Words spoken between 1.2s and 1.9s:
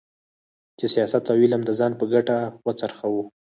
او علم د